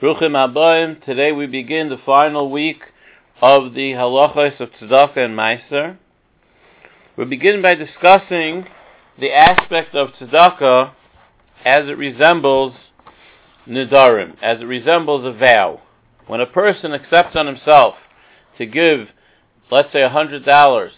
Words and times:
Bruchim 0.00 0.32
Abayim. 0.32 1.04
Today 1.04 1.30
we 1.30 1.46
begin 1.46 1.90
the 1.90 1.98
final 1.98 2.50
week 2.50 2.80
of 3.42 3.74
the 3.74 3.92
halachos 3.92 4.58
of 4.58 4.70
tzedakah 4.70 5.18
and 5.18 5.38
meiser. 5.38 5.98
We 7.18 7.26
begin 7.26 7.60
by 7.60 7.74
discussing 7.74 8.66
the 9.18 9.30
aspect 9.30 9.94
of 9.94 10.14
tzedakah 10.14 10.94
as 11.66 11.86
it 11.86 11.98
resembles 11.98 12.76
nidarim, 13.68 14.38
as 14.40 14.62
it 14.62 14.64
resembles 14.64 15.26
a 15.26 15.38
vow. 15.38 15.82
When 16.26 16.40
a 16.40 16.46
person 16.46 16.94
accepts 16.94 17.36
on 17.36 17.46
himself 17.46 17.96
to 18.56 18.64
give, 18.64 19.08
let's 19.70 19.92
say, 19.92 20.00
a 20.00 20.08
hundred 20.08 20.46
dollars 20.46 20.92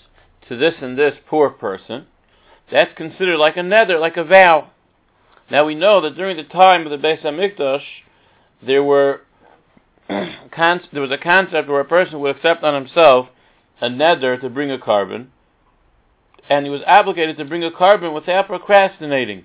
to 0.48 0.56
this 0.56 0.74
and 0.80 0.96
this 0.96 1.16
poor 1.26 1.50
person, 1.50 2.06
that's 2.70 2.96
considered 2.96 3.38
like 3.38 3.56
a 3.56 3.62
neder, 3.62 4.00
like 4.00 4.16
a 4.16 4.22
vow. 4.22 4.70
Now 5.50 5.66
we 5.66 5.74
know 5.74 6.00
that 6.02 6.14
during 6.14 6.36
the 6.36 6.44
time 6.44 6.86
of 6.86 6.90
the 6.92 7.04
Beis 7.04 7.22
Hamikdash, 7.22 7.82
there 8.64 8.82
were 8.82 9.20
there 10.08 11.02
was 11.02 11.10
a 11.10 11.18
concept 11.18 11.68
where 11.68 11.80
a 11.80 11.84
person 11.84 12.20
would 12.20 12.36
accept 12.36 12.62
on 12.62 12.74
himself 12.74 13.28
a 13.80 13.88
neder 13.88 14.40
to 14.40 14.48
bring 14.48 14.70
a 14.70 14.78
korban, 14.78 15.26
and 16.48 16.64
he 16.64 16.70
was 16.70 16.82
obligated 16.86 17.36
to 17.36 17.44
bring 17.44 17.64
a 17.64 17.70
korban 17.70 18.14
without 18.14 18.46
procrastinating. 18.46 19.44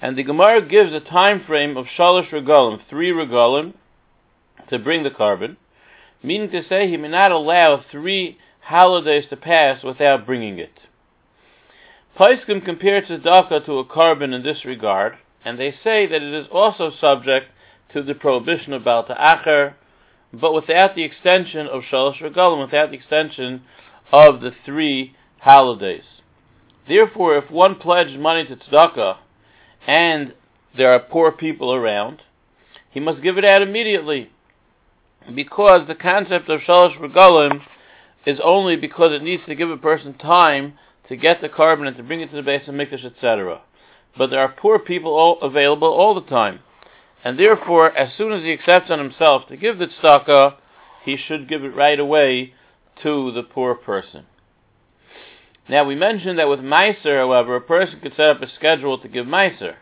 And 0.00 0.16
the 0.16 0.22
Gemara 0.22 0.66
gives 0.66 0.92
a 0.92 1.00
time 1.00 1.44
frame 1.46 1.76
of 1.76 1.86
shalosh 1.86 2.30
regalim, 2.30 2.80
three 2.88 3.10
regalim, 3.10 3.74
to 4.70 4.78
bring 4.78 5.02
the 5.02 5.10
korban, 5.10 5.56
meaning 6.22 6.50
to 6.50 6.66
say 6.68 6.88
he 6.88 6.96
may 6.96 7.08
not 7.08 7.32
allow 7.32 7.82
three 7.90 8.38
holidays 8.60 9.24
to 9.30 9.36
pass 9.36 9.82
without 9.82 10.26
bringing 10.26 10.58
it. 10.58 10.72
Paiskim 12.18 12.64
compare 12.64 13.02
tzedakah 13.02 13.66
to 13.66 13.78
a 13.78 13.84
korban 13.84 14.34
in 14.34 14.42
this 14.42 14.64
regard, 14.64 15.16
and 15.44 15.58
they 15.58 15.74
say 15.84 16.06
that 16.06 16.22
it 16.22 16.34
is 16.34 16.46
also 16.50 16.90
subject 17.00 17.50
to 17.92 18.02
the 18.02 18.14
prohibition 18.14 18.72
of 18.72 18.84
Baal 18.84 19.04
Ta'achar, 19.04 19.76
but 20.32 20.52
without 20.52 20.94
the 20.94 21.02
extension 21.02 21.66
of 21.66 21.82
Shalosh 21.82 22.20
Regalim, 22.20 22.64
without 22.64 22.90
the 22.90 22.96
extension 22.96 23.62
of 24.12 24.40
the 24.40 24.52
three 24.64 25.14
holidays. 25.38 26.04
Therefore, 26.88 27.36
if 27.36 27.50
one 27.50 27.76
pledged 27.76 28.18
money 28.18 28.44
to 28.46 28.56
tzedakah, 28.56 29.18
and 29.86 30.34
there 30.76 30.92
are 30.92 31.00
poor 31.00 31.32
people 31.32 31.74
around, 31.74 32.22
he 32.90 33.00
must 33.00 33.22
give 33.22 33.38
it 33.38 33.44
out 33.44 33.62
immediately, 33.62 34.30
because 35.34 35.86
the 35.86 35.94
concept 35.94 36.48
of 36.48 36.60
Shalosh 36.60 36.98
Regalim 36.98 37.62
is 38.24 38.38
only 38.42 38.76
because 38.76 39.12
it 39.12 39.22
needs 39.22 39.42
to 39.46 39.54
give 39.54 39.70
a 39.70 39.76
person 39.76 40.14
time 40.14 40.74
to 41.08 41.16
get 41.16 41.40
the 41.40 41.48
korban 41.48 41.86
and 41.86 41.96
to 41.96 42.02
bring 42.02 42.20
it 42.20 42.30
to 42.30 42.36
the 42.36 42.42
base 42.42 42.66
of 42.66 42.74
Hamikdash, 42.74 43.04
etc. 43.04 43.60
But 44.18 44.30
there 44.30 44.40
are 44.40 44.48
poor 44.48 44.78
people 44.78 45.12
all 45.12 45.40
available 45.40 45.88
all 45.88 46.14
the 46.14 46.28
time. 46.28 46.60
And 47.24 47.38
therefore, 47.38 47.96
as 47.96 48.12
soon 48.16 48.32
as 48.32 48.42
he 48.42 48.52
accepts 48.52 48.90
on 48.90 48.98
himself 48.98 49.48
to 49.48 49.56
give 49.56 49.78
the 49.78 49.88
tzedakah, 49.88 50.56
he 51.04 51.16
should 51.16 51.48
give 51.48 51.64
it 51.64 51.74
right 51.74 51.98
away 51.98 52.54
to 53.02 53.32
the 53.32 53.42
poor 53.42 53.74
person. 53.74 54.26
Now, 55.68 55.84
we 55.84 55.96
mentioned 55.96 56.38
that 56.38 56.48
with 56.48 56.60
Meiser, 56.60 57.18
however, 57.18 57.56
a 57.56 57.60
person 57.60 58.00
could 58.00 58.14
set 58.14 58.30
up 58.30 58.42
a 58.42 58.48
schedule 58.54 58.98
to 58.98 59.08
give 59.08 59.26
Meiser. 59.26 59.74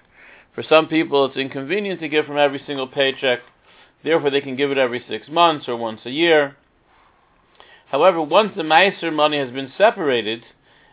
For 0.54 0.62
some 0.62 0.88
people, 0.88 1.26
it's 1.26 1.36
inconvenient 1.36 2.00
to 2.00 2.08
give 2.08 2.26
from 2.26 2.38
every 2.38 2.62
single 2.66 2.86
paycheck, 2.86 3.40
therefore 4.02 4.30
they 4.30 4.40
can 4.40 4.56
give 4.56 4.70
it 4.70 4.78
every 4.78 5.04
six 5.08 5.28
months 5.28 5.68
or 5.68 5.76
once 5.76 6.00
a 6.04 6.10
year. 6.10 6.56
However, 7.86 8.22
once 8.22 8.52
the 8.56 8.62
Meiser 8.62 9.12
money 9.12 9.38
has 9.38 9.50
been 9.50 9.72
separated, 9.76 10.44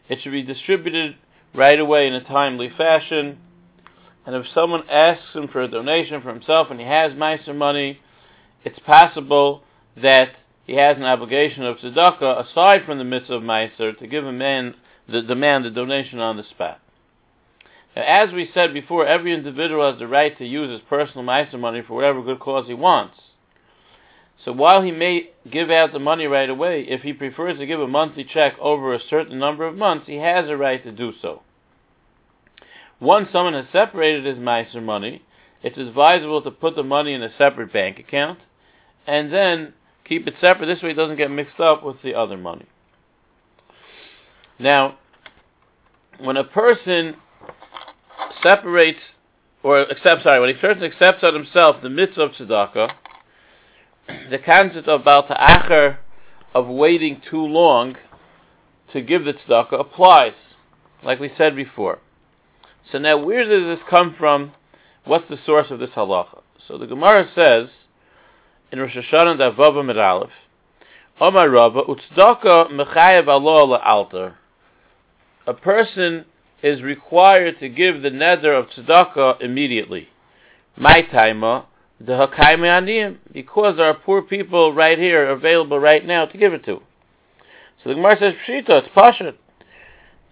it 0.09 0.19
should 0.21 0.31
be 0.31 0.43
distributed 0.43 1.15
right 1.53 1.79
away 1.79 2.07
in 2.07 2.13
a 2.13 2.23
timely 2.23 2.69
fashion. 2.69 3.39
And 4.25 4.35
if 4.35 4.45
someone 4.53 4.87
asks 4.89 5.33
him 5.33 5.47
for 5.47 5.61
a 5.61 5.67
donation 5.67 6.21
for 6.21 6.31
himself 6.31 6.67
and 6.69 6.79
he 6.79 6.85
has 6.85 7.13
Meiser 7.13 7.55
money, 7.55 7.99
it's 8.63 8.79
possible 8.79 9.63
that 9.97 10.29
he 10.65 10.73
has 10.73 10.97
an 10.97 11.03
obligation 11.03 11.63
of 11.63 11.77
tzedakah 11.77 12.45
aside 12.45 12.85
from 12.85 12.97
the 12.97 13.03
mitzvah 13.03 13.35
of 13.35 13.43
Meiser 13.43 13.97
to 13.97 14.07
give 14.07 14.25
a 14.25 14.31
man 14.31 14.75
the 15.09 15.21
demand 15.21 15.65
the 15.65 15.71
donation 15.71 16.19
on 16.19 16.37
the 16.37 16.43
spot. 16.43 16.79
Now, 17.95 18.03
as 18.03 18.31
we 18.31 18.49
said 18.53 18.73
before, 18.73 19.05
every 19.05 19.33
individual 19.33 19.89
has 19.89 19.99
the 19.99 20.07
right 20.07 20.37
to 20.37 20.45
use 20.45 20.69
his 20.69 20.87
personal 20.87 21.25
Meiser 21.25 21.59
money 21.59 21.81
for 21.81 21.95
whatever 21.95 22.21
good 22.21 22.39
cause 22.39 22.67
he 22.67 22.73
wants. 22.73 23.17
So 24.45 24.51
while 24.53 24.81
he 24.81 24.91
may 24.91 25.29
give 25.49 25.69
out 25.69 25.93
the 25.93 25.99
money 25.99 26.25
right 26.25 26.49
away, 26.49 26.83
if 26.87 27.01
he 27.01 27.13
prefers 27.13 27.59
to 27.59 27.65
give 27.65 27.79
a 27.79 27.87
monthly 27.87 28.23
check 28.23 28.53
over 28.59 28.93
a 28.93 28.99
certain 29.09 29.37
number 29.37 29.65
of 29.65 29.75
months, 29.75 30.07
he 30.07 30.15
has 30.15 30.49
a 30.49 30.57
right 30.57 30.83
to 30.83 30.91
do 30.91 31.13
so. 31.21 31.41
Once 33.01 33.27
someone 33.31 33.55
has 33.55 33.65
separated 33.71 34.23
his 34.23 34.37
Meiser 34.37 34.81
money, 34.81 35.23
it's 35.63 35.77
advisable 35.77 36.41
to 36.43 36.51
put 36.51 36.75
the 36.75 36.83
money 36.83 37.13
in 37.13 37.23
a 37.23 37.35
separate 37.35 37.73
bank 37.73 37.97
account, 37.99 38.39
and 39.07 39.33
then 39.33 39.73
keep 40.07 40.27
it 40.27 40.35
separate. 40.39 40.67
This 40.67 40.83
way 40.83 40.91
it 40.91 40.95
doesn't 40.95 41.17
get 41.17 41.31
mixed 41.31 41.59
up 41.59 41.83
with 41.83 42.01
the 42.03 42.13
other 42.13 42.37
money. 42.37 42.67
Now, 44.59 44.99
when 46.19 46.37
a 46.37 46.43
person 46.43 47.15
separates, 48.43 48.99
or 49.63 49.79
accepts, 49.89 50.23
sorry, 50.23 50.39
when 50.39 50.55
a 50.55 50.59
person 50.59 50.83
accepts 50.83 51.23
on 51.23 51.33
himself 51.33 51.81
the 51.81 51.89
mitzvah 51.89 52.21
of 52.21 52.31
tzedakah, 52.33 52.91
the 54.29 54.37
concept 54.37 54.87
of 54.87 55.03
Baal 55.03 55.27
Ta'achar, 55.27 55.97
of 56.53 56.67
waiting 56.67 57.19
too 57.27 57.43
long 57.43 57.95
to 58.93 59.01
give 59.01 59.25
the 59.25 59.33
tzedakah, 59.33 59.79
applies, 59.79 60.33
like 61.03 61.19
we 61.19 61.31
said 61.35 61.55
before. 61.55 61.99
So 62.91 62.99
now, 62.99 63.17
where 63.17 63.43
does 63.47 63.77
this 63.77 63.85
come 63.89 64.15
from? 64.17 64.53
What's 65.05 65.27
the 65.29 65.37
source 65.45 65.67
of 65.71 65.79
this 65.79 65.89
halacha? 65.91 66.41
So 66.67 66.77
the 66.77 66.87
Gemara 66.87 67.29
says 67.35 67.69
in 68.71 68.79
Rosh 68.79 68.95
Hashanah 68.95 69.37
Davava 69.37 69.83
Miralef, 69.83 70.29
Omar 71.19 71.49
Rava 71.49 71.81
Utzdaka 71.83 72.71
Mechayev 72.71 73.27
Allah 73.27 73.79
Altar. 73.79 74.35
A 75.47 75.53
person 75.53 76.25
is 76.63 76.81
required 76.81 77.59
to 77.59 77.69
give 77.69 78.01
the 78.01 78.09
neder 78.09 78.57
of 78.57 78.69
tzedakah 78.69 79.41
immediately. 79.41 80.07
My 80.77 81.01
timer 81.01 81.65
the 82.05 82.13
Aniyim, 82.13 83.17
because 83.31 83.77
there 83.77 83.85
are 83.85 83.93
poor 83.93 84.21
people 84.21 84.73
right 84.73 84.97
here 84.97 85.29
available 85.29 85.79
right 85.79 86.05
now 86.05 86.25
to 86.25 86.37
give 86.37 86.53
it 86.53 86.65
to. 86.65 86.81
So 87.83 87.89
the 87.89 87.95
Gemara 87.95 88.17
says, 88.19 88.33
Pshita, 88.47 88.83
it's 88.83 88.87
Pashat. 88.95 89.35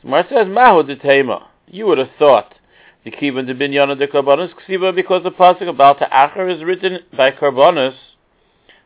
The 0.02 0.04
Gemara 0.04 0.26
says, 0.30 0.48
Mahu 0.48 0.84
Detema. 0.84 1.48
You 1.72 1.86
would 1.86 2.00
have 2.00 2.10
thought 2.18 2.56
the 3.04 3.12
Kiban 3.12 3.46
de 3.46 3.54
Binyana 3.54 3.98
de 3.98 4.08
Karbonis 4.08 4.52
Ksiba 4.56 4.94
because 4.94 5.24
the 5.24 5.32
Pasuk 5.32 5.70
about 5.70 6.00
the 6.00 6.06
Acher 6.06 6.52
is 6.52 6.64
written 6.64 7.00
by 7.16 7.32
Karbonis. 7.32 7.96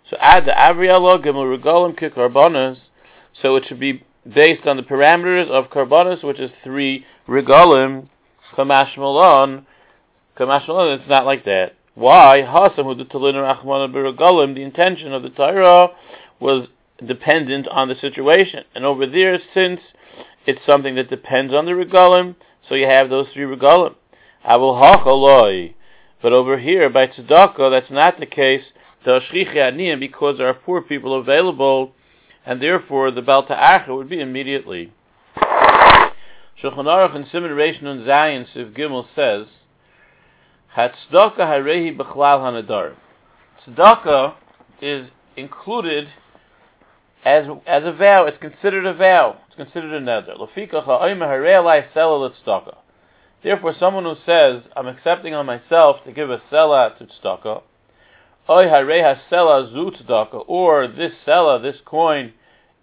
So 0.10 0.18
add 0.20 0.46
the 0.46 0.52
Avriala 0.52 1.24
Gimel 1.24 1.58
Regalim 1.58 1.98
Ki 1.98 2.10
Karbonis. 2.10 2.78
So 3.42 3.56
it 3.56 3.64
should 3.68 3.80
be 3.80 4.04
based 4.32 4.68
on 4.68 4.76
the 4.76 4.84
parameters 4.84 5.50
of 5.50 5.70
Karbonis, 5.70 6.24
which 6.24 6.40
is 6.40 6.52
three 6.64 7.06
Regalim. 7.28 8.10
Kamash 8.58 8.98
Malon. 8.98 9.66
Kamash 10.38 10.68
Malon, 10.68 11.00
it's 11.00 11.10
not 11.10 11.26
like 11.26 11.46
that. 11.46 11.76
Why? 11.96 12.42
The 12.42 14.62
intention 14.62 15.14
of 15.14 15.24
the 15.24 15.30
Torah 15.30 15.88
was 16.40 16.68
dependent 17.06 17.68
on 17.70 17.88
the 17.88 17.96
situation. 17.96 18.66
And 18.76 18.84
over 18.84 19.08
there, 19.08 19.40
since 19.54 19.80
it's 20.46 20.66
something 20.66 20.96
that 20.96 21.10
depends 21.10 21.54
on 21.54 21.66
the 21.66 21.72
regalim, 21.72 22.36
so 22.74 22.78
you 22.78 22.88
have 22.88 23.12
those 23.12 23.28
three 23.36 23.44
regalim. 23.44 23.94
But 26.24 26.34
over 26.34 26.58
here, 26.58 26.90
by 26.90 27.06
tzedakah, 27.06 27.70
that's 27.70 27.92
not 27.92 28.20
the 28.20 28.26
case. 28.26 28.64
Because 29.06 30.38
there 30.40 30.48
are 30.48 30.56
poor 30.56 30.82
people 30.82 31.20
available, 31.20 31.92
and 32.48 32.60
therefore 32.60 33.12
the 33.12 33.22
Baal 33.22 33.46
Ta'acha 33.46 33.96
would 33.96 34.10
be 34.10 34.20
immediately. 34.20 34.92
Shulchan 35.38 36.08
Aruch 36.64 37.16
in 37.16 37.28
Simon 37.32 37.52
Reish 37.52 37.80
Nun 37.84 38.00
Zayin 38.08 38.48
Siv 38.56 38.76
Gimel 38.76 39.06
says, 39.16 39.46
Hatzdaka 40.76 41.42
harehi 41.42 41.96
b'chlal 41.96 42.40
hanadar. 42.40 42.96
Tzedakah 43.68 44.34
is 44.82 45.10
included 45.38 46.08
as 47.24 47.46
as 47.68 47.84
a 47.86 47.92
vow. 47.94 48.26
It's 48.26 48.40
considered 48.40 48.88
a 48.88 48.96
vow. 48.96 49.38
It's 49.56 49.72
considered 49.72 49.94
a 49.94 50.02
tzedakah. 52.46 52.76
Therefore, 53.44 53.76
someone 53.80 54.06
who 54.06 54.16
says, 54.26 54.64
"I'm 54.76 54.88
accepting 54.88 55.36
on 55.36 55.46
myself 55.46 56.04
to 56.06 56.12
give 56.12 56.32
a 56.32 56.40
sela 56.52 56.98
to 56.98 57.06
tzedakah," 57.06 57.62
oy 58.50 58.66
harei 58.66 59.04
hasela 59.04 59.72
zu 59.72 59.92
or 60.48 60.88
this 60.88 61.14
sela, 61.28 61.62
this 61.62 61.80
coin, 61.86 62.34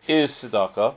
is 0.07 0.31
tzedakah. 0.41 0.95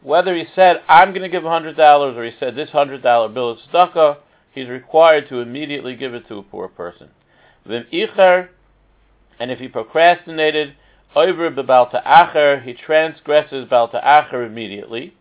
Whether 0.00 0.34
he 0.34 0.46
said, 0.54 0.80
I'm 0.88 1.10
going 1.10 1.22
to 1.22 1.28
give 1.28 1.42
$100, 1.42 2.16
or 2.16 2.24
he 2.24 2.32
said, 2.38 2.54
this 2.54 2.70
$100 2.70 3.34
bill 3.34 3.52
is 3.52 3.60
tzedakah, 3.70 4.16
he's 4.54 4.68
required 4.68 5.28
to 5.28 5.40
immediately 5.40 5.94
give 5.94 6.14
it 6.14 6.26
to 6.28 6.38
a 6.38 6.42
poor 6.42 6.68
person. 6.68 7.10
Vim 7.66 7.86
and 9.40 9.50
if 9.50 9.58
he 9.58 9.68
procrastinated, 9.68 10.74
over 11.14 11.50
bebal 11.50 11.90
ta'acher, 11.90 12.60
he 12.60 12.74
transgresses 12.74 13.68
bal 13.68 13.88
ta'acher 13.88 14.44
immediately. 14.44 15.14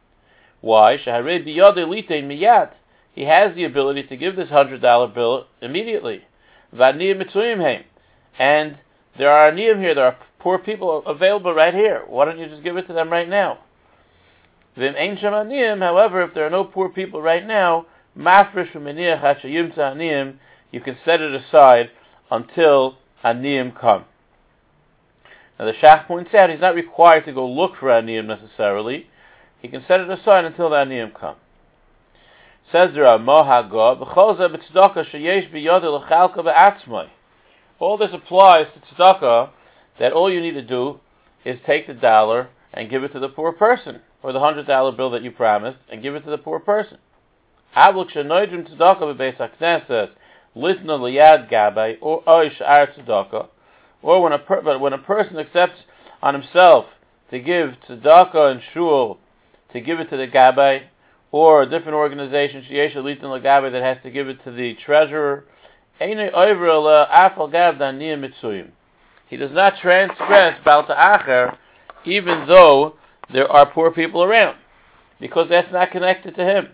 Why? 0.62 0.98
Miyat. 0.98 2.72
he 3.14 3.24
has 3.24 3.56
the 3.56 3.64
ability 3.64 4.04
to 4.04 4.18
give 4.18 4.36
this 4.36 4.50
hundred 4.50 4.82
dollar 4.82 5.08
bill 5.08 5.48
immediately. 5.62 6.24
And 6.72 7.00
there 9.18 9.32
are 9.32 9.52
aniyim 9.52 9.80
here, 9.80 9.96
there 9.96 10.06
are 10.06 10.18
poor 10.40 10.60
people 10.60 11.04
available 11.06 11.54
right 11.54 11.74
here. 11.74 12.04
Why 12.08 12.26
don't 12.26 12.40
you 12.40 12.48
just 12.48 12.64
give 12.64 12.78
it 12.78 12.88
to 12.88 12.94
them 12.94 13.10
right 13.10 13.30
now? 13.30 13.60
However, 14.76 16.22
if 16.22 16.34
there 16.34 16.46
are 16.46 16.52
no 16.52 16.66
poor 16.66 16.90
people 16.90 17.22
right 17.22 17.46
now, 17.46 17.86
mafresh 18.18 18.74
you 20.72 20.82
can 20.82 20.98
set 21.06 21.22
it 21.22 21.34
aside 21.34 21.90
until 22.30 22.98
aniyim 23.24 23.80
come. 23.80 24.06
Now 25.60 25.66
the 25.66 25.74
Shach 25.74 26.08
points 26.08 26.34
out 26.34 26.50
he's 26.50 26.60
not 26.60 26.76
required 26.76 27.26
to 27.26 27.34
go 27.34 27.48
look 27.48 27.78
for 27.80 27.88
aniyim 27.88 28.26
necessarily. 28.26 29.08
He 29.62 29.68
can 29.68 29.84
set 29.88 30.00
it 30.00 30.10
aside 30.10 30.46
until 30.46 30.70
the 30.70 30.76
aniyim 30.76 31.14
come. 31.20 31.36
Says 32.72 32.92
there 32.94 33.08
are 33.08 33.18
b'cholza 33.18 34.50
sheyesh 34.56 35.52
l'chalka. 35.54 37.10
All 37.80 37.98
this 37.98 38.14
applies 38.14 38.68
to 38.74 38.96
tzedakah 38.96 39.50
that 40.00 40.14
all 40.14 40.32
you 40.32 40.42
need 40.42 40.54
to 40.54 40.62
do 40.62 41.00
is 41.46 41.60
take 41.66 41.88
the 41.88 41.94
dollar 41.94 42.50
and 42.74 42.90
give 42.90 43.04
it 43.04 43.14
to 43.14 43.20
the 43.20 43.30
poor 43.30 43.52
person, 43.52 44.02
or 44.22 44.34
the 44.34 44.40
hundred 44.40 44.68
dollar 44.68 44.92
bill 44.92 45.12
that 45.12 45.24
you 45.24 45.32
promised, 45.32 45.80
and 45.90 46.04
give 46.04 46.14
it 46.16 46.24
to 46.26 46.30
the 46.30 46.38
poor 46.38 46.60
person. 46.60 46.98
Avlik 47.76 48.12
shenoidrim 48.12 48.70
tzedakah 48.70 49.16
b'beis 49.18 50.12
litna 50.56 51.00
liyad 51.00 51.50
gabay 51.50 51.98
or 52.02 52.22
oish 52.24 52.60
ar 52.62 52.88
tzedakah, 52.88 53.48
or 54.02 54.22
when 54.22 54.32
a 54.34 54.40
per- 54.40 54.62
but 54.62 54.80
when 54.80 54.94
a 54.94 54.98
person 54.98 55.38
accepts 55.38 55.80
on 56.22 56.34
himself 56.34 56.86
to 57.32 57.40
give 57.40 57.76
tzedakah 57.88 58.52
and 58.52 58.62
shul, 58.74 59.20
to 59.74 59.82
give 59.82 60.00
it 60.00 60.10
to 60.10 60.18
the 60.18 60.28
gabay, 60.28 60.84
or 61.32 61.64
a 61.64 61.70
different 61.70 61.96
organization, 61.96 62.64
sheyesh 62.70 62.96
litin 62.96 63.24
lagabay 63.24 63.72
that 63.72 63.84
has 63.84 63.98
to 64.04 64.12
give 64.12 64.30
it 64.30 64.44
to 64.44 64.52
the 64.52 64.76
treasurer, 64.76 65.44
he 66.00 66.14
does 69.36 69.52
not 69.52 69.74
transgress 69.82 70.60
Balta 70.64 70.94
Acher, 70.94 71.58
even 72.06 72.46
though 72.48 72.96
there 73.34 73.52
are 73.52 73.66
poor 73.66 73.92
people 73.92 74.24
around, 74.24 74.58
because 75.20 75.50
that's 75.50 75.72
not 75.72 75.92
connected 75.92 76.36
to 76.36 76.46
him. 76.46 76.70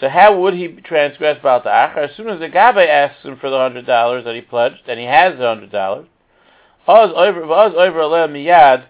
So 0.00 0.08
how 0.08 0.40
would 0.40 0.54
he 0.54 0.68
transgress 0.68 1.40
Balta 1.42 1.68
Acher? 1.68 2.10
As 2.10 2.16
soon 2.16 2.28
as 2.28 2.40
the 2.40 2.48
gabbai 2.48 2.88
asks 2.88 3.24
him 3.24 3.36
for 3.36 3.48
the 3.48 3.58
hundred 3.58 3.86
dollars 3.86 4.24
that 4.24 4.34
he 4.34 4.40
pledged, 4.40 4.88
and 4.88 4.98
he 4.98 5.06
has 5.06 5.38
the 5.38 5.46
hundred 5.46 5.70
dollars, 5.70 6.08
Oz 6.86 7.12
over 7.16 8.28
miyad, 8.28 8.84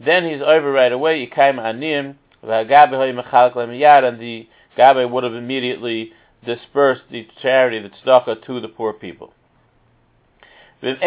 then 0.00 0.28
he's 0.28 0.42
over 0.42 0.70
right 0.70 0.92
away. 0.92 1.26
Yikaim 1.26 1.58
anim, 1.58 2.18
and 2.42 4.20
the 4.20 4.46
gabbai 4.76 5.10
would 5.10 5.24
have 5.24 5.34
immediately 5.34 6.12
dispersed 6.44 7.02
the 7.10 7.26
charity, 7.40 7.80
the 7.80 7.90
tzedakah, 7.90 8.44
to 8.44 8.60
the 8.60 8.68
poor 8.68 8.92
people. 8.92 9.32
If 10.80 11.00
the 11.00 11.06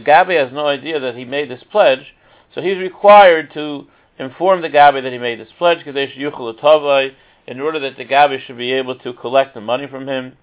gabbai 0.00 0.42
has 0.42 0.52
no 0.52 0.66
idea 0.66 1.00
that 1.00 1.16
he 1.16 1.24
made 1.24 1.48
this 1.48 1.64
pledge, 1.70 2.14
so 2.54 2.60
he's 2.60 2.78
required 2.78 3.52
to 3.54 3.86
inform 4.18 4.62
the 4.62 4.68
gabbai 4.68 5.02
that 5.02 5.12
he 5.12 5.18
made 5.18 5.40
this 5.40 5.52
pledge, 5.58 5.86
in 5.86 7.60
order 7.60 7.78
that 7.78 7.96
the 7.96 8.04
gabbai 8.04 8.40
should 8.40 8.58
be 8.58 8.72
able 8.72 8.96
to 8.96 9.12
collect 9.12 9.54
the 9.54 9.60
money 9.60 9.86
from 9.86 10.08
him. 10.08 10.36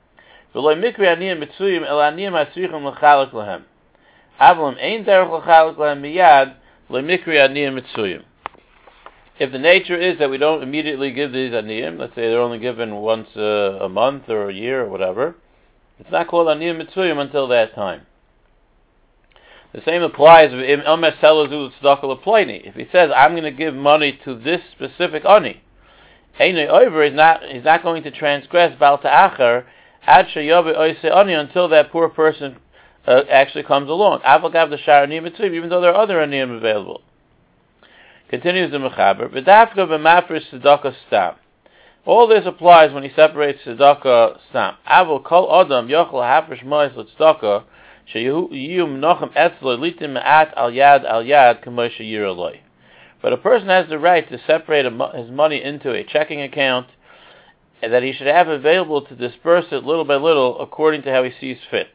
If 9.38 9.52
the 9.52 9.60
nature 9.60 9.98
is 9.98 10.18
that 10.20 10.30
we 10.30 10.38
don't 10.38 10.64
immediately 10.64 11.12
give 11.12 11.34
these 11.34 11.52
aniyim, 11.52 12.00
let's 12.00 12.16
say 12.16 12.22
they're 12.22 12.40
only 12.40 12.60
given 12.60 12.96
once 12.96 13.28
uh, 13.36 13.80
a 13.82 13.90
month 13.90 14.30
or 14.30 14.50
a 14.50 14.54
year 14.54 14.84
or 14.84 14.90
whatever, 14.90 15.36
it's 16.00 16.10
not 16.12 16.30
called 16.30 16.48
aniyim 16.48 16.82
mitzuyim 16.82 17.18
until 17.18 17.50
that 17.50 17.76
time. 17.76 18.08
The 19.76 19.82
same 19.82 20.04
applies 20.04 20.52
if 20.54 22.76
he 22.76 22.88
says, 22.94 23.12
I'm 23.14 23.32
going 23.32 23.44
to 23.44 23.52
give 23.52 23.76
money 23.76 24.18
to 24.24 24.40
this 24.40 24.62
specific 24.72 25.26
ani. 25.26 25.62
Over 26.40 27.04
is 27.04 27.14
not 27.14 27.44
he's 27.44 27.66
not 27.66 27.84
going 27.84 28.04
to 28.04 28.12
transgress 28.12 28.80
bal 28.80 29.00
ta'acher 29.00 29.66
ad 30.08 30.28
ani 30.38 31.34
until 31.34 31.68
that 31.68 31.92
poor 31.92 32.08
person 32.08 32.56
uh, 33.06 33.24
actually 33.30 33.64
comes 33.64 33.90
along. 33.90 34.22
Avagav 34.22 34.70
the 34.70 34.78
sharanim 34.78 35.30
even 35.42 35.70
though 35.70 35.82
there 35.82 35.94
are 35.94 36.02
other 36.02 36.20
aniyim 36.20 36.56
available. 36.56 37.02
Continues 38.30 38.72
the 38.72 38.78
Mechaber, 38.78 39.30
V'dafka 39.30 39.76
b'mafris 39.76 40.44
tzedakah 40.54 40.96
stam. 41.08 41.36
All 42.06 42.28
this 42.28 42.46
applies 42.46 42.94
when 42.94 43.04
he 43.04 43.12
separates 43.14 43.60
tzedakah 43.66 44.38
stam. 44.50 44.76
Avol 44.90 45.22
kol 45.22 45.54
adam 45.54 45.90
yochel 45.90 46.14
hafresh 46.14 46.64
mois 46.64 46.92
l'tzedakah 46.96 47.66
But 53.22 53.34
a 53.34 53.38
person 53.38 53.68
has 53.70 53.90
the 53.90 54.00
right 54.00 54.30
to 54.30 54.40
separate 54.46 54.86
his 54.86 55.32
money 55.32 55.64
into 55.64 55.92
a 55.92 56.04
checking 56.04 56.42
account 56.42 56.88
and 57.82 57.92
that 57.94 58.04
he 58.04 58.14
should 58.14 58.28
have 58.28 58.48
available 58.48 59.02
to 59.02 59.16
disperse 59.16 59.66
it 59.72 59.84
little 59.84 60.06
by 60.06 60.16
little 60.16 60.62
according 60.62 61.02
to 61.04 61.12
how 61.12 61.24
he 61.24 61.32
sees 61.40 61.58
fit. 61.70 61.90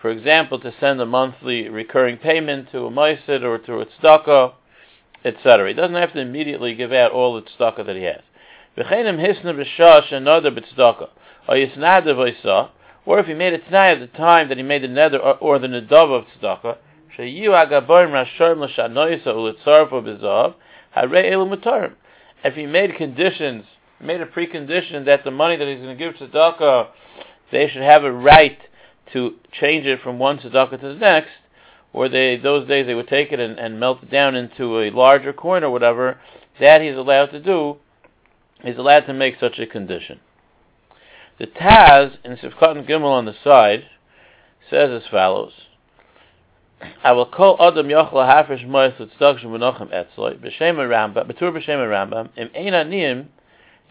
For 0.00 0.10
example, 0.10 0.58
to 0.60 0.74
send 0.78 1.00
a 1.00 1.06
monthly 1.06 1.68
recurring 1.68 2.18
payment 2.18 2.70
to 2.72 2.86
a 2.86 2.90
moisid 2.90 3.42
or 3.42 3.58
to 3.58 3.80
a 3.80 3.86
tzedakah, 3.86 4.52
etc. 5.24 5.68
He 5.68 5.74
doesn't 5.74 5.96
have 5.96 6.12
to 6.12 6.20
immediately 6.20 6.74
give 6.74 6.92
out 6.92 7.12
all 7.12 7.34
the 7.34 7.42
tzedakah 7.42 7.86
that 7.86 7.96
he 7.96 8.02
has. 8.02 8.20
Or 8.76 8.84
if 13.06 13.26
he 13.26 13.34
made 13.34 13.52
a 13.52 13.58
tnai 13.58 13.92
at 13.92 14.00
the 14.00 14.08
time 14.18 14.48
that 14.48 14.56
he 14.56 14.62
made 14.62 14.82
the 14.82 14.88
neder 14.88 15.20
or, 15.20 15.36
or 15.38 15.58
the 15.58 15.68
nedav 15.68 16.10
of 16.10 16.24
tzedakah, 16.40 16.78
if 22.44 22.54
he 22.54 22.66
made 22.66 22.96
conditions, 22.96 23.64
made 24.00 24.20
a 24.20 24.26
precondition 24.26 25.04
that 25.06 25.24
the 25.24 25.30
money 25.30 25.56
that 25.56 25.66
he's 25.66 25.78
going 25.78 25.96
to 25.96 26.04
give 26.04 26.14
tzedakah, 26.16 26.88
they 27.52 27.68
should 27.68 27.82
have 27.82 28.04
a 28.04 28.12
right 28.12 28.58
to 29.12 29.34
change 29.52 29.86
it 29.86 30.00
from 30.02 30.18
one 30.18 30.38
tzedakah 30.38 30.80
to 30.80 30.88
the 30.88 30.94
next, 30.94 31.30
or 31.92 32.08
they 32.08 32.36
those 32.36 32.66
days 32.68 32.86
they 32.86 32.94
would 32.94 33.08
take 33.08 33.32
it 33.32 33.40
and, 33.40 33.58
and 33.58 33.80
melt 33.80 34.02
it 34.02 34.10
down 34.10 34.34
into 34.34 34.80
a 34.80 34.90
larger 34.90 35.32
coin 35.32 35.64
or 35.64 35.70
whatever, 35.70 36.18
that 36.60 36.82
he's 36.82 36.96
allowed 36.96 37.26
to 37.26 37.40
do, 37.40 37.76
he's 38.62 38.76
allowed 38.76 39.06
to 39.06 39.14
make 39.14 39.36
such 39.40 39.58
a 39.58 39.66
condition. 39.66 40.20
The 41.38 41.46
Taz 41.46 42.16
in 42.24 42.38
Sifkat 42.38 42.78
and 42.78 42.86
Gimel 42.86 43.10
on 43.10 43.26
the 43.26 43.34
side 43.44 43.84
says 44.70 44.90
as 44.90 45.06
follows. 45.10 45.52
I 47.04 47.12
will 47.12 47.26
call 47.26 47.58
Adam 47.60 47.88
Yochla 47.88 48.48
Hafresh 48.48 48.66
Mois 48.66 48.94
Tzedakah 48.98 49.44
Menachem 49.44 49.92
Etzloi 49.92 50.38
B'Shem 50.38 50.76
Rambam 50.76 51.30
B'Tur 51.30 51.52
B'Shem 51.52 51.86
Rambam 51.86 52.30
Im 52.36 52.48
Ein 52.54 52.72
Aniyim 52.72 53.26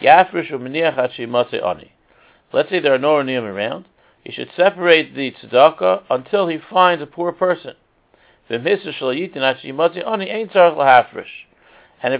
Yafresh 0.02 0.52
U'Meniach 0.52 0.98
Hachi 0.98 1.28
Motze 1.28 1.64
Ani. 1.64 1.92
Let's 2.52 2.72
say 2.72 2.80
there 2.80 2.96
are 2.96 3.00
no 3.00 3.18
Aniyim 3.18 3.44
around. 3.44 3.86
He 4.24 4.32
should 4.32 4.50
separate 4.58 5.14
the 5.14 5.32
tzedakah 5.32 6.06
until 6.10 6.48
he 6.48 6.58
finds 6.58 7.04
a 7.04 7.06
poor 7.06 7.32
person. 7.32 7.75
And 8.50 8.68
if 8.68 8.82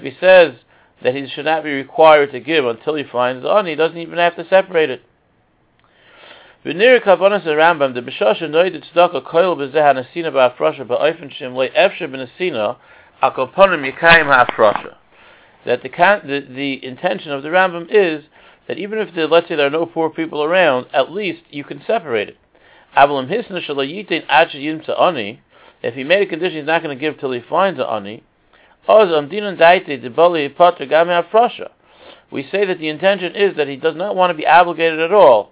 he 0.02 0.18
says 0.20 0.54
that 1.02 1.16
he 1.16 1.28
should 1.28 1.46
not 1.46 1.64
be 1.64 1.72
required 1.72 2.32
to 2.32 2.40
give 2.40 2.66
until 2.66 2.94
he 2.94 3.04
finds 3.04 3.42
the 3.42 3.50
ani, 3.50 3.72
he 3.72 3.76
doesn't 3.76 3.98
even 3.98 4.20
have 4.20 4.36
to 4.36 4.48
separate 4.48 4.92
it. 4.92 5.02
V'nir 6.66 7.00
Rambam 7.04 7.94
the 7.94 8.02
tzedakah 8.02 9.24
koil 9.24 9.56
b'zeh 9.56 9.76
hanasina 9.76 10.32
shem 11.32 11.54
efshe 11.54 12.02
b'nasina 12.02 12.78
akoponim 13.22 13.88
yikayim 13.88 14.26
ha'afrasha. 14.26 14.96
That 15.68 15.84
the, 15.84 15.90
the 15.90 16.48
the 16.50 16.84
intention 16.84 17.32
of 17.32 17.44
the 17.44 17.50
Rambam 17.50 17.86
is 17.92 18.24
that 18.68 18.80
even 18.80 18.98
if 18.98 19.14
the, 19.14 19.28
let's 19.28 19.48
say 19.48 19.56
there 19.56 19.68
are 19.68 19.70
no 19.70 19.86
poor 19.86 20.10
people 20.10 20.44
around, 20.44 20.88
at 20.92 21.12
least 21.12 21.44
you 21.52 21.64
can 21.64 21.84
separate 21.86 22.30
it. 22.30 22.38
Hisna 22.98 25.00
ani 25.00 25.42
if 25.84 25.94
he 25.94 26.04
made 26.04 26.24
a 26.24 26.26
condition 26.26 26.58
he's 26.58 26.66
not 26.66 26.82
going 26.82 26.98
to 26.98 27.00
give 27.00 27.20
till 27.20 27.32
he 27.32 27.42
finds 27.48 27.80
an 27.80 27.86
ani, 27.86 28.24
we 32.32 32.48
say 32.52 32.66
that 32.66 32.80
the 32.80 32.90
intention 32.90 33.36
is 33.36 33.56
that 33.56 33.68
he 33.68 33.76
does 33.76 33.96
not 33.96 34.16
want 34.16 34.32
to 34.32 34.34
be 34.34 34.48
obligated 34.48 35.00
at 35.00 35.14
all, 35.14 35.52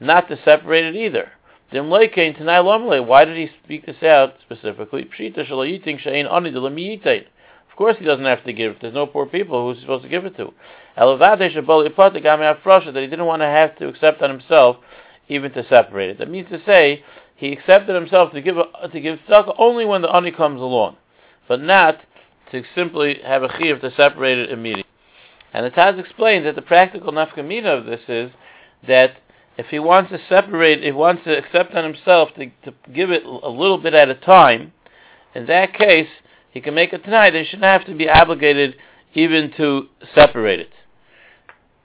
not 0.00 0.28
to 0.28 0.38
separate 0.44 0.84
it 0.84 0.96
either. 0.96 1.30
Why 1.70 3.24
did 3.24 3.36
he 3.36 3.50
speak 3.64 3.86
this 3.86 4.02
out 4.02 4.34
specifically? 4.40 5.02
Of 5.02 5.10
course 7.76 7.96
he 7.98 8.04
doesn't 8.04 8.24
have 8.24 8.44
to 8.44 8.52
give. 8.52 8.76
There's 8.80 8.94
no 8.94 9.06
poor 9.06 9.26
people, 9.26 9.72
who's 9.72 9.80
supposed 9.80 10.02
to 10.02 10.08
give 10.08 10.24
it 10.24 10.36
to? 10.36 10.52
That 10.96 12.92
he 12.94 13.06
didn't 13.06 13.26
want 13.26 13.42
to 13.42 13.46
have 13.46 13.76
to 13.76 13.88
accept 13.88 14.22
on 14.22 14.30
himself 14.30 14.78
even 15.28 15.52
to 15.52 15.62
separate 15.68 16.10
it. 16.10 16.18
That 16.18 16.30
means 16.30 16.48
to 16.50 16.60
say 16.64 17.04
he 17.36 17.52
accepted 17.52 17.94
himself 17.94 18.32
to 18.32 18.40
give 18.40 18.56
to 18.56 19.00
give 19.00 19.18
tzedakah 19.28 19.54
only 19.58 19.84
when 19.84 20.02
the 20.02 20.08
ani 20.08 20.32
comes 20.32 20.60
along, 20.60 20.96
but 21.46 21.60
not 21.60 22.00
to 22.50 22.64
simply 22.74 23.20
have 23.24 23.42
a 23.42 23.48
chiyuv 23.48 23.80
to 23.82 23.90
separate 23.94 24.38
it 24.38 24.50
immediately. 24.50 24.86
And 25.52 25.64
the 25.64 25.70
Taz 25.70 25.98
explains 26.00 26.44
that 26.44 26.56
the 26.56 26.62
practical 26.62 27.12
nafkamina 27.12 27.78
of 27.78 27.84
this 27.84 28.00
is 28.08 28.32
that 28.86 29.18
if 29.58 29.66
he 29.66 29.80
wants 29.80 30.12
to 30.12 30.20
separate, 30.28 30.78
if 30.78 30.84
he 30.84 30.92
wants 30.92 31.24
to 31.24 31.36
accept 31.36 31.74
on 31.74 31.84
himself 31.84 32.28
to, 32.36 32.46
to 32.64 32.72
give 32.94 33.10
it 33.10 33.24
a 33.24 33.48
little 33.50 33.76
bit 33.76 33.92
at 33.92 34.08
a 34.08 34.14
time, 34.14 34.72
in 35.34 35.46
that 35.46 35.74
case, 35.74 36.08
he 36.50 36.60
can 36.60 36.74
make 36.74 36.92
it 36.92 37.04
tonight. 37.04 37.34
He 37.34 37.44
shouldn't 37.44 37.64
have 37.64 37.84
to 37.86 37.94
be 37.94 38.08
obligated 38.08 38.76
even 39.14 39.52
to 39.56 39.88
separate 40.14 40.60
it. 40.60 40.70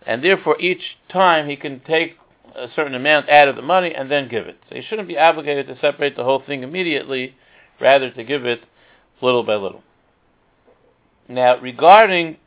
And 0.05 0.23
therefore, 0.23 0.59
each 0.61 0.97
time 1.11 1.49
he 1.49 1.55
can 1.55 1.79
take 1.79 2.17
a 2.55 2.67
certain 2.75 2.93
amount 2.93 3.29
out 3.29 3.47
of 3.47 3.55
the 3.55 3.61
money 3.63 3.93
and 3.95 4.09
then 4.11 4.29
give 4.29 4.45
it. 4.45 4.59
So 4.69 4.75
he 4.75 4.83
shouldn't 4.83 5.07
be 5.07 5.17
obligated 5.17 5.67
to 5.67 5.79
separate 5.79 6.15
the 6.15 6.23
whole 6.23 6.43
thing 6.45 6.61
immediately, 6.61 7.35
rather 7.81 8.11
to 8.11 8.23
give 8.23 8.45
it 8.45 8.61
little 9.19 9.43
by 9.43 9.55
little. 9.55 9.83
Now, 11.27 11.59
regarding 11.59 12.37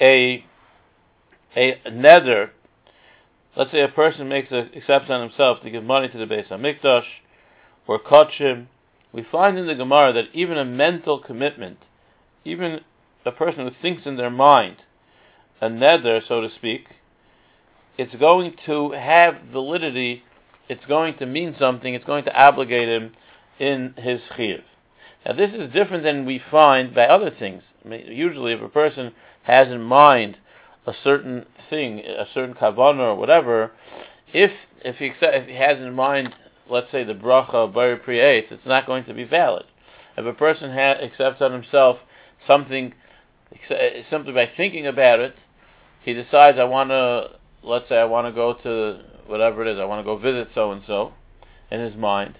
a 0.00 0.44
a 1.56 1.80
neder, 1.86 2.50
let's 3.56 3.70
say 3.70 3.80
a 3.80 3.88
person 3.88 4.28
makes 4.28 4.50
a 4.50 4.68
exception 4.76 5.12
on 5.12 5.28
himself 5.28 5.62
to 5.62 5.70
give 5.70 5.84
money 5.84 6.08
to 6.08 6.18
the 6.18 6.26
Beis 6.26 6.48
Hamikdash 6.48 7.06
or 7.86 7.98
kachim, 7.98 8.66
we 9.12 9.26
find 9.30 9.58
in 9.58 9.66
the 9.66 9.74
Gemara 9.74 10.12
that 10.12 10.28
even 10.34 10.58
a 10.58 10.64
mental 10.64 11.18
commitment, 11.18 11.78
even 12.44 12.80
a 13.24 13.32
person 13.32 13.66
who 13.66 13.74
thinks 13.80 14.06
in 14.06 14.16
their 14.16 14.30
mind, 14.30 14.76
a 15.60 15.68
neder, 15.68 16.20
so 16.26 16.40
to 16.40 16.50
speak, 16.54 16.86
it's 17.96 18.14
going 18.14 18.54
to 18.66 18.92
have 18.92 19.34
validity, 19.50 20.22
it's 20.68 20.84
going 20.86 21.16
to 21.18 21.26
mean 21.26 21.56
something, 21.58 21.94
it's 21.94 22.04
going 22.04 22.24
to 22.24 22.40
obligate 22.40 22.88
him 22.88 23.14
in 23.58 23.94
his 23.96 24.20
chiyuv. 24.36 24.62
Now 25.26 25.32
this 25.32 25.50
is 25.52 25.72
different 25.72 26.04
than 26.04 26.26
we 26.26 26.40
find 26.50 26.94
by 26.94 27.06
other 27.06 27.30
things. 27.30 27.62
I 27.84 27.88
mean, 27.88 28.06
usually 28.08 28.52
if 28.52 28.60
a 28.60 28.68
person 28.68 29.12
has 29.42 29.68
in 29.68 29.82
mind 29.82 30.36
a 30.88 30.94
certain 31.04 31.44
thing, 31.68 32.00
a 32.00 32.26
certain 32.32 32.54
kavanah 32.54 33.12
or 33.12 33.14
whatever, 33.14 33.72
if 34.32 34.50
if 34.82 34.96
he 34.96 35.12
if 35.20 35.46
he 35.46 35.54
has 35.54 35.78
in 35.78 35.94
mind, 35.94 36.34
let's 36.68 36.90
say 36.90 37.04
the 37.04 37.14
bracha 37.14 37.72
Bari 37.72 37.98
Priyat, 37.98 38.50
it's 38.50 38.66
not 38.66 38.86
going 38.86 39.04
to 39.04 39.12
be 39.12 39.24
valid. 39.24 39.66
If 40.16 40.24
a 40.24 40.32
person 40.32 40.70
ha- 40.70 40.98
accepts 41.02 41.42
on 41.42 41.52
himself 41.52 41.98
something 42.46 42.94
eh, 43.68 44.02
simply 44.10 44.32
by 44.32 44.50
thinking 44.56 44.86
about 44.86 45.20
it, 45.20 45.34
he 46.02 46.14
decides 46.14 46.58
I 46.58 46.64
want 46.64 46.88
to, 46.88 47.32
let's 47.62 47.88
say 47.90 47.98
I 47.98 48.04
want 48.04 48.26
to 48.26 48.32
go 48.32 48.54
to 48.54 49.02
whatever 49.26 49.60
it 49.62 49.68
is, 49.68 49.78
I 49.78 49.84
want 49.84 50.00
to 50.00 50.04
go 50.04 50.16
visit 50.16 50.48
so 50.54 50.72
and 50.72 50.82
so, 50.86 51.12
in 51.70 51.80
his 51.80 51.96
mind, 51.96 52.36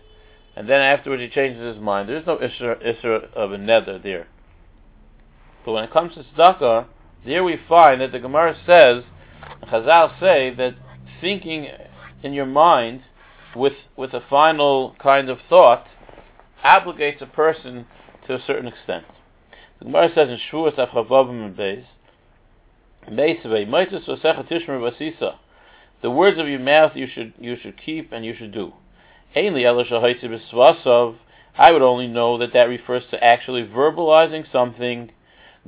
and 0.57 0.67
then 0.67 0.81
afterwards 0.81 1.23
he 1.23 1.29
changes 1.29 1.75
his 1.75 1.83
mind. 1.83 2.09
There's 2.09 2.27
no 2.27 2.39
isra, 2.39 2.83
isra 2.83 3.31
of 3.35 3.53
a 3.53 3.59
neder 3.59 4.03
there. 4.03 4.27
But 5.67 5.73
when 5.73 5.85
it 5.85 5.93
comes 5.93 6.15
to 6.15 6.25
tzedakah, 6.25 6.87
there 7.25 7.45
we 7.45 7.59
find 7.69 8.01
that 8.01 8.13
the 8.13 8.19
Gemara 8.19 8.57
says, 8.67 9.05
Chazal 9.65 10.19
say 10.21 10.55
that 10.55 10.75
thinking 11.21 11.69
in 12.23 12.33
your 12.33 12.47
mind 12.47 13.03
with 13.55 13.75
with 13.97 14.13
a 14.13 14.23
final 14.29 14.95
kind 15.01 15.29
of 15.29 15.39
thought 15.49 15.87
obligates 16.65 17.21
a 17.21 17.27
person 17.27 17.87
to 18.27 18.35
a 18.35 18.43
certain 18.47 18.67
extent. 18.67 19.05
The 19.79 19.87
Gemara 19.87 20.11
says 20.15 20.29
in 20.29 20.39
Shavuos 20.39 20.77
Avchavavim 20.77 21.47
and 21.47 21.57
Beis, 21.57 21.85
the 26.01 26.11
words 26.11 26.39
of 26.39 26.49
your 26.49 26.61
mouth 26.61 26.93
you 26.95 27.07
should 27.07 27.35
you 27.39 27.57
should 27.61 27.77
keep 27.79 28.13
and 28.13 28.25
you 28.25 28.35
should 28.37 28.53
do. 28.53 28.73
I 29.35 29.51
would 31.73 31.83
only 31.83 32.07
know 32.07 32.39
that 32.39 32.53
that 32.53 32.69
refers 32.69 33.03
to 33.11 33.25
actually 33.25 33.67
verbalizing 33.67 34.45
something. 34.53 35.11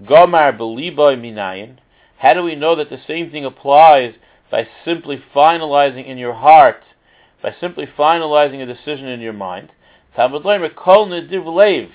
Gomar 0.03 0.57
minayin. 0.59 1.77
How 2.19 2.35
do 2.35 2.43
we 2.43 2.55
know 2.55 2.77
that 2.77 2.91
the 2.91 3.01
same 3.07 3.31
thing 3.31 3.45
applies 3.45 4.15
by 4.51 4.67
simply 4.85 5.23
finalizing 5.35 6.07
in 6.07 6.19
your 6.19 6.35
heart, 6.35 6.83
by 7.43 7.55
simply 7.61 7.87
finalizing 7.99 8.63
a 8.63 8.67
decision 8.67 9.07
in 9.07 9.21
your 9.21 9.33
mind? 9.33 9.71
Talmud 10.17 10.43
kol 10.77 11.09
nediv 11.09 11.47
lev 11.47 11.91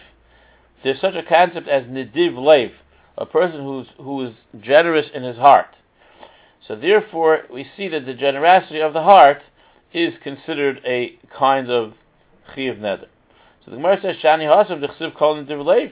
there's 0.86 1.02
such 1.02 1.16
a 1.16 1.24
concept 1.24 1.68
as 1.68 1.84
nidiv 1.86 2.38
lev, 2.38 2.72
a 3.18 3.26
person 3.26 3.62
who's 3.62 3.88
who 3.98 4.28
is 4.28 4.34
generous 4.62 5.08
in 5.16 5.24
his 5.24 5.36
heart. 5.36 5.76
So 6.68 6.76
therefore, 6.76 7.46
we 7.52 7.66
see 7.76 7.88
that 7.88 8.06
the 8.06 8.14
generosity 8.14 8.82
of 8.82 8.94
the 8.94 9.02
heart 9.02 9.42
is 9.94 10.14
considered 10.22 10.82
a 10.86 11.18
kind 11.36 11.72
of 11.72 11.94
chiv 12.54 12.76
neder. 12.76 13.08
So 13.66 13.72
the 13.72 13.78
Gemara 13.78 14.00
says, 14.00 14.18
"Shani 14.18 14.46
hasav 14.46 14.80
dechsiv 14.80 15.16
kol 15.16 15.44
nidiv 15.44 15.66
lev." 15.66 15.92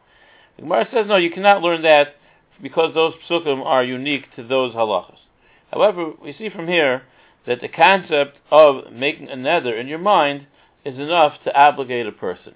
The 0.55 0.63
Gemara 0.63 0.87
says 0.91 1.07
no, 1.07 1.17
you 1.17 1.31
cannot 1.31 1.61
learn 1.61 1.81
that 1.83 2.15
because 2.61 2.93
those 2.93 3.13
psukim 3.27 3.63
are 3.65 3.83
unique 3.83 4.25
to 4.35 4.43
those 4.43 4.73
halachas. 4.73 5.17
However, 5.71 6.11
we 6.21 6.33
see 6.33 6.49
from 6.49 6.67
here 6.67 7.03
that 7.47 7.61
the 7.61 7.67
concept 7.67 8.37
of 8.51 8.91
making 8.91 9.29
a 9.29 9.35
neder 9.35 9.79
in 9.79 9.87
your 9.87 9.99
mind 9.99 10.47
is 10.85 10.97
enough 10.99 11.41
to 11.43 11.55
obligate 11.55 12.07
a 12.07 12.11
person. 12.11 12.55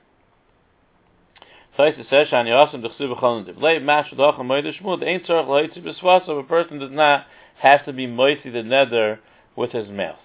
Taisa 1.78 2.10
says, 2.10 2.30
Shani 2.30 2.50
Asim 2.50 2.82
Dechsiv 2.82 3.16
B'cholin 3.16 3.46
Divlei, 3.46 3.82
Mash 3.82 4.12
V'dach 4.12 4.40
HaMoed 4.40 4.80
Shmud, 4.80 5.06
Ein 5.06 5.20
Tzorach 5.22 5.48
L'Hitzi 5.48 5.84
B'Svasa, 5.84 6.40
a 6.40 6.44
person 6.44 6.80
does 6.80 6.92
not 6.92 7.26
have 7.58 7.86
to 7.86 7.94
be 7.94 8.08
moisi 8.08 8.44
the 8.44 8.64
neder 8.64 9.20
with 9.56 9.72
his 9.72 9.90
mouth. 9.90 10.20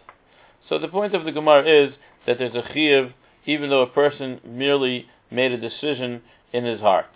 So 0.69 0.79
the 0.79 0.89
point 0.89 1.15
of 1.15 1.25
the 1.25 1.33
Gemara 1.33 1.65
is 1.67 1.95
that 2.27 2.39
there's 2.39 2.55
a 2.55 2.63
chiyuv, 2.63 3.13
even 3.47 3.71
though 3.71 3.83
a 3.83 3.89
person 3.89 4.41
merely 4.45 5.09
made 5.31 5.53
a 5.53 5.59
decision 5.59 6.23
in 6.53 6.65
his 6.65 6.81
heart. 6.81 7.07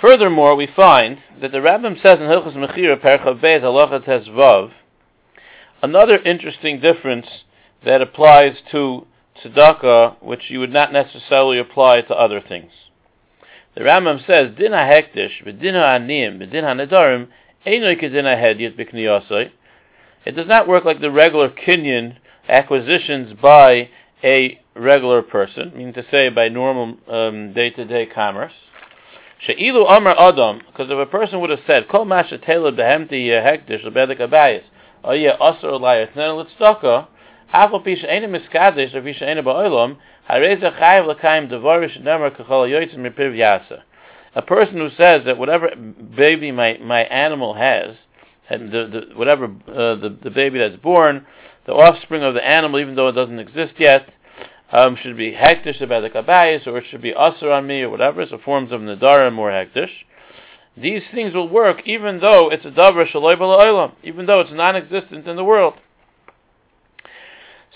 Furthermore, 0.00 0.54
we 0.56 0.66
find 0.66 1.18
that 1.40 1.52
the 1.52 1.58
Rambam 1.58 2.00
says 2.02 2.18
in 2.20 2.26
Hilchas 2.26 2.54
Mechira, 2.54 3.00
Percha 3.00 3.34
Beis, 3.34 3.62
Halacha 3.62 4.04
Tezvav, 4.04 4.72
another 5.82 6.18
interesting 6.18 6.80
difference 6.80 7.26
that 7.82 8.02
applies 8.02 8.56
to 8.72 9.06
tzedakah, 9.42 10.22
which 10.22 10.50
you 10.50 10.60
would 10.60 10.72
not 10.72 10.92
necessarily 10.92 11.58
apply 11.58 12.02
to 12.02 12.14
other 12.14 12.42
things. 12.46 12.72
The 13.74 13.82
Rambam 13.82 14.26
says, 14.26 14.54
Din 14.56 14.72
ha'hektish, 14.72 15.44
v'din 15.44 15.74
ha'aniyim, 15.74 16.40
v'din 16.40 16.62
ha'nedarim, 16.62 17.28
einoi 17.66 17.98
kedin 17.98 18.24
ha'hedyet 18.24 18.78
b'kniyosoi. 18.78 19.50
It 20.26 20.32
does 20.32 20.46
not 20.46 20.68
work 20.68 20.84
like 20.84 21.00
the 21.00 21.10
regular 21.10 21.48
kinyan 21.48 22.16
acquisitions 22.48 23.32
by 23.40 23.88
a 24.22 24.60
regular 24.74 25.22
person, 25.22 25.72
meaning 25.74 25.94
to 25.94 26.04
say 26.10 26.28
by 26.28 26.48
normal 26.48 26.96
um, 27.08 27.52
day-to-day 27.54 28.06
commerce. 28.06 28.52
She'ilu 29.46 29.86
adam, 29.88 30.58
because 30.66 30.90
if 30.90 30.98
a 30.98 31.06
person 31.06 31.40
would 31.40 31.50
have 31.50 31.60
said, 31.66 31.88
Kol 31.88 32.04
masha 32.04 32.38
tela 32.38 32.72
behemti 32.72 33.28
lebedek 33.28 34.62
oh 35.04 35.12
yeah, 35.12 35.36
asr 35.36 35.64
alayat, 35.64 36.14
then 36.14 36.30
l'tzedakah, 36.32 37.06
a 44.34 44.42
person 44.42 44.78
who 44.78 44.90
says 44.96 45.24
that 45.24 45.38
whatever 45.38 45.70
baby 46.16 46.50
my, 46.50 46.76
my 46.82 47.02
animal 47.02 47.54
has, 47.54 47.94
and 48.50 48.72
the, 48.72 48.86
the, 48.86 49.16
whatever 49.16 49.44
uh, 49.44 49.94
the, 49.94 50.18
the 50.24 50.30
baby 50.30 50.58
that's 50.58 50.76
born, 50.76 51.24
the 51.66 51.72
offspring 51.72 52.24
of 52.24 52.34
the 52.34 52.44
animal, 52.44 52.80
even 52.80 52.96
though 52.96 53.06
it 53.08 53.12
doesn't 53.12 53.38
exist 53.38 53.74
yet, 53.78 54.08
um, 54.72 54.96
should 55.00 55.16
be 55.16 55.32
hektish 55.32 55.80
about 55.80 56.00
the 56.00 56.10
kabayis, 56.10 56.66
or 56.66 56.78
it 56.78 56.84
should 56.90 57.02
be 57.02 57.12
asr 57.12 57.56
on 57.56 57.66
me, 57.66 57.82
or 57.82 57.90
whatever, 57.90 58.26
so 58.26 58.38
forms 58.38 58.72
of 58.72 58.80
nadarim 58.80 59.38
or 59.38 59.50
hektish. 59.50 59.90
These 60.76 61.02
things 61.14 61.32
will 61.32 61.48
work 61.48 61.82
even 61.86 62.20
though 62.20 62.50
it's 62.50 62.66
a 62.66 62.70
davar 62.70 63.10
shaloi 63.10 63.92
even 64.02 64.26
though 64.26 64.40
it's 64.40 64.52
non-existent 64.52 65.26
in 65.26 65.36
the 65.36 65.44
world. 65.44 65.74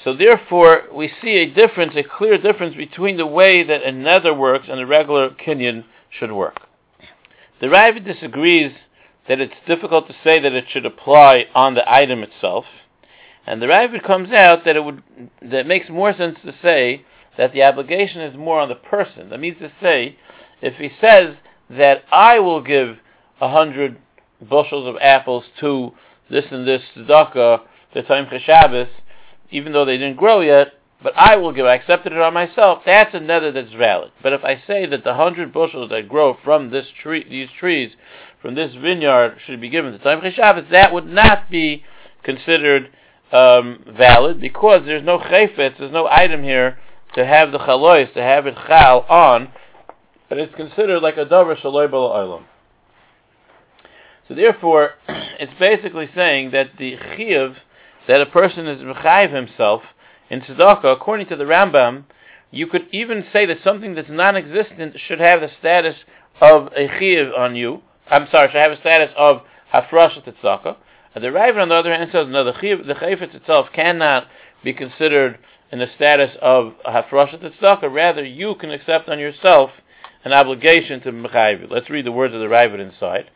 So 0.05 0.15
therefore, 0.15 0.85
we 0.93 1.11
see 1.21 1.37
a 1.37 1.47
difference, 1.51 1.95
a 1.95 2.03
clear 2.03 2.39
difference 2.39 2.75
between 2.75 3.17
the 3.17 3.27
way 3.27 3.63
that 3.63 3.83
a 3.83 3.91
neder 3.91 4.37
works 4.37 4.67
and 4.69 4.81
a 4.81 4.87
regular 4.87 5.31
kinyan 5.31 5.85
should 6.11 6.33
work. 6.33 6.61
The 7.61 7.67
Raavad 7.67 8.05
disagrees 8.05 8.73
that 9.29 9.41
it's 9.41 9.55
difficult 9.67 10.09
to 10.09 10.15
say 10.25 10.41
that 10.41 10.53
it 10.53 10.65
should 10.71 10.87
apply 10.87 11.47
on 11.55 11.75
the 11.75 11.91
item 11.91 12.23
itself, 12.23 12.65
and 13.51 13.61
the 13.61 13.67
Raavad 13.67 14.05
comes 14.05 14.31
out 14.31 14.65
that 14.65 14.77
it 14.77 14.85
would 14.85 15.03
that 15.43 15.61
it 15.61 15.67
makes 15.67 15.89
more 15.89 16.15
sense 16.17 16.39
to 16.45 16.55
say 16.63 17.05
that 17.37 17.53
the 17.53 17.65
obligation 17.65 18.21
is 18.21 18.37
more 18.37 18.61
on 18.61 18.69
the 18.69 18.77
person. 18.77 19.29
That 19.29 19.41
means 19.41 19.59
to 19.59 19.73
say, 19.83 20.17
if 20.63 20.77
he 20.77 20.91
says 21.01 21.35
that 21.69 22.05
I 22.13 22.39
will 22.39 22.63
give 22.63 22.99
a 23.41 23.51
hundred 23.51 23.99
bushels 24.41 24.87
of 24.87 24.95
apples 25.03 25.43
to 25.59 25.91
this 26.31 26.45
and 26.53 26.65
this 26.65 26.83
tzedakah, 26.97 27.63
the 27.93 28.03
Tomchei 28.05 28.41
Shabbos, 28.41 28.87
even 29.51 29.73
though 29.73 29.85
they 29.85 29.99
didn't 29.99 30.17
grow 30.17 30.43
yet, 30.43 30.75
but 31.03 31.15
I 31.17 31.35
will 31.35 31.53
give, 31.53 31.67
I 31.67 31.75
accepted 31.75 32.13
it 32.13 32.21
on 32.21 32.33
myself, 32.33 32.83
that's 32.87 33.15
a 33.17 33.19
neder 33.19 33.53
that's 33.53 33.73
valid. 33.73 34.13
But 34.23 34.33
if 34.33 34.45
I 34.45 34.63
say 34.65 34.87
that 34.87 35.03
the 35.03 35.15
hundred 35.15 35.53
bushels 35.53 35.91
that 35.91 36.09
grow 36.09 36.37
from 36.45 36.71
this 36.71 36.87
tree, 37.03 37.27
these 37.29 37.49
trees, 37.59 37.91
from 38.41 38.55
this 38.55 38.77
vineyard, 38.81 39.39
should 39.45 39.61
be 39.61 39.71
given 39.71 39.93
to 39.93 39.99
Tomchei 39.99 40.33
Shabbos, 40.33 40.67
that 40.71 40.93
would 40.93 41.07
not 41.07 41.51
be 41.51 41.83
considered 42.23 42.91
um, 43.33 43.85
valid 43.97 44.41
because 44.41 44.83
there's 44.85 45.05
no 45.05 45.19
chayfetz, 45.19 45.79
there's 45.79 45.93
no 45.93 46.07
item 46.11 46.43
here 46.43 46.79
to 47.15 47.25
have 47.25 47.53
the 47.53 47.59
chalois, 47.59 48.13
to 48.15 48.23
have 48.23 48.47
it 48.47 48.55
chal 48.67 49.01
on, 49.09 49.49
but 50.29 50.39
it's 50.39 50.55
considered 50.55 51.01
like 51.01 51.17
a 51.17 51.25
davar 51.25 51.61
shaloi 51.61 51.91
olam. 51.91 52.45
So 54.29 54.35
therefore, 54.35 54.93
it's 55.09 55.53
basically 55.59 56.09
saying 56.15 56.53
that 56.53 56.71
the 56.79 56.97
chiyuv 56.97 57.57
that 58.09 58.21
a 58.21 58.27
person 58.27 58.67
is 58.67 58.81
mechayiv 58.83 59.35
himself 59.35 59.83
in 60.31 60.41
tzedakah, 60.41 60.93
according 60.93 61.27
to 61.29 61.37
the 61.37 61.45
Rambam, 61.45 62.05
you 62.51 62.67
could 62.67 62.87
even 62.93 63.25
say 63.33 63.47
that 63.47 63.59
something 63.63 63.95
that's 63.95 64.09
non-existent 64.09 64.97
should 65.07 65.21
have 65.21 65.41
the 65.41 65.51
status 65.59 65.97
of 66.41 66.69
a 66.77 66.89
chiyuv 66.89 67.37
on 67.37 67.57
you. 67.57 67.83
I'm 68.09 68.29
sorry, 68.31 68.49
should 68.49 68.57
have 68.57 68.73
a 68.73 68.81
status 68.81 69.11
of 69.17 69.43
hafrashat 69.73 70.33
tzedakah. 70.43 70.77
The 71.15 71.33
Rav, 71.33 71.57
on 71.57 71.69
the 71.69 71.75
other 71.75 71.93
hand, 71.93 72.11
says 72.13 72.29
no, 72.29 72.45
the 72.45 72.53
the 72.53 72.95
chayfetz 72.95 73.35
itself 73.35 73.69
cannot 73.75 74.29
be 74.63 74.73
considered 74.73 75.39
in 75.73 75.81
the 75.81 75.89
status 75.97 76.37
of 76.41 76.75
a 76.85 77.03
hafrashat 77.03 77.43
tzedakah. 77.43 77.93
Rather, 77.93 78.25
you 78.25 78.55
can 78.55 78.71
accept 78.71 79.09
on 79.09 79.19
yourself 79.19 79.71
an 80.25 80.33
obligation 80.33 81.01
to 81.01 81.13
mechayiv. 81.13 81.69
Let's 81.71 81.91
read 81.91 82.07
the 82.07 82.13
words 82.13 82.35
of 82.35 82.41
the 82.41 82.49
Rav 82.49 82.75
inside. 82.75 83.31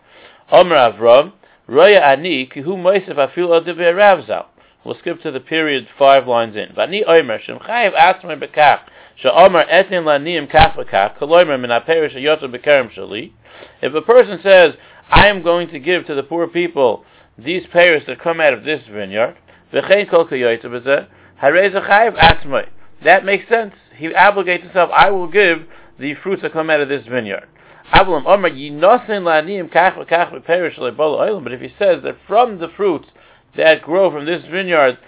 Omer 0.52 0.76
Avram, 0.76 1.33
Roya 1.66 2.00
Ani, 2.00 2.47
Kihu 2.47 2.76
Moisef 2.76 3.16
Afil 3.16 3.49
Odiv 3.49 3.76
Ravzal. 3.76 4.47
We'll 4.85 4.99
skip 4.99 5.23
to 5.23 5.31
the 5.31 5.40
period 5.40 5.88
five 5.99 6.28
lines 6.28 6.57
in. 6.57 6.75
Vani 6.76 7.02
Omer, 7.07 7.40
Shem 7.40 7.59
Chayiv 7.59 7.95
Atzmei 7.95 8.40
Bekach, 8.40 8.83
Omer 9.25 9.64
Etin 9.64 10.04
Laniim 10.04 10.50
Kach 10.50 10.76
Bekach, 10.76 11.19
Koloimer 11.19 11.61
Min 11.61 11.71
HaPerish 11.71 12.14
Yotzah 12.14 12.54
Bekerem 12.54 12.93
Shali. 12.95 13.33
If 13.83 13.95
a 13.95 14.02
person 14.02 14.38
says, 14.43 14.75
I 15.11 15.28
am 15.28 15.43
going 15.43 15.69
to 15.69 15.78
give 15.78 16.07
to 16.07 16.14
the 16.14 16.23
poor 16.23 16.47
people 16.47 17.04
these 17.38 17.62
pears 17.72 18.02
that 18.06 18.20
come 18.20 18.40
out 18.40 18.52
of 18.54 18.64
this 18.64 18.82
vineyard. 18.90 19.36
That 19.72 19.88
makes 23.24 23.48
sense. 23.48 23.74
He 23.96 24.08
obligates 24.08 24.62
himself, 24.62 24.90
I 24.92 25.10
will 25.10 25.28
give 25.28 25.66
the 25.98 26.14
fruits 26.14 26.42
that 26.42 26.52
come 26.52 26.70
out 26.70 26.80
of 26.80 26.88
this 26.88 27.06
vineyard. 27.06 27.46
But 27.92 28.08
if 31.52 31.60
he 31.60 31.68
says 31.78 32.02
that 32.02 32.16
from 32.26 32.58
the 32.58 32.68
fruits 32.76 33.08
that 33.56 33.82
grow 33.82 34.10
from 34.10 34.26
this 34.26 34.44
vineyard, 34.50 34.98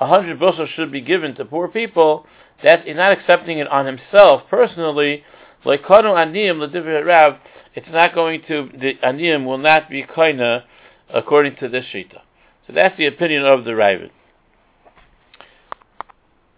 a 0.00 0.06
hundred 0.06 0.38
bushels 0.38 0.68
should 0.74 0.92
be 0.92 1.00
given 1.00 1.34
to 1.36 1.44
poor 1.44 1.68
people, 1.68 2.26
that 2.62 2.84
he's 2.84 2.96
not 2.96 3.12
accepting 3.12 3.58
it 3.58 3.68
on 3.68 3.86
himself 3.86 4.42
personally. 4.50 5.24
Like 5.64 5.82
it's 5.88 7.88
not 7.90 8.14
going 8.14 8.42
to 8.48 8.70
the 8.72 8.94
aniyim 9.02 9.44
will 9.44 9.58
not 9.58 9.90
be 9.90 10.04
kaina 10.04 10.64
according 11.12 11.56
to 11.56 11.68
this 11.68 11.84
shita. 11.92 12.20
So 12.66 12.72
that's 12.72 12.96
the 12.96 13.06
opinion 13.06 13.44
of 13.44 13.64
the 13.64 13.72
Raavad. 13.72 14.10